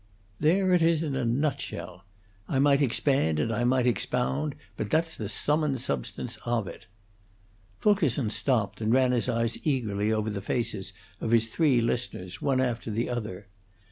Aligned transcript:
There 0.39 0.73
it 0.73 0.81
is 0.81 1.03
in 1.03 1.15
a 1.15 1.23
nutshell. 1.23 2.05
I 2.49 2.57
might 2.57 2.81
expand 2.81 3.37
and 3.39 3.53
I 3.53 3.63
might 3.63 3.85
expound, 3.85 4.55
but 4.75 4.89
that's 4.89 5.15
the 5.15 5.29
sum 5.29 5.63
and 5.63 5.79
substance 5.79 6.37
of 6.43 6.67
it." 6.67 6.87
Fulkerson 7.77 8.31
stopped, 8.31 8.81
and 8.81 8.91
ran 8.91 9.11
his 9.11 9.29
eyes 9.29 9.59
eagerly 9.63 10.11
over 10.11 10.31
the 10.31 10.41
faces 10.41 10.91
of 11.19 11.29
his 11.29 11.53
three 11.55 11.81
listeners, 11.81 12.41
one 12.41 12.59
after 12.59 12.89
the 12.89 13.11
other. 13.11 13.45